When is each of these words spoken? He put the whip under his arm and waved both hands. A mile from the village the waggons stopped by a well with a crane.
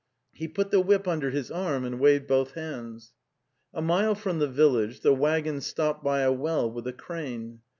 He 0.33 0.47
put 0.47 0.71
the 0.71 0.79
whip 0.79 1.07
under 1.07 1.29
his 1.29 1.51
arm 1.51 1.85
and 1.85 1.99
waved 1.99 2.25
both 2.25 2.53
hands. 2.53 3.13
A 3.71 3.83
mile 3.83 4.15
from 4.15 4.39
the 4.39 4.47
village 4.47 5.01
the 5.01 5.13
waggons 5.13 5.67
stopped 5.67 6.03
by 6.03 6.21
a 6.21 6.31
well 6.31 6.71
with 6.71 6.87
a 6.87 6.93
crane. 6.93 7.59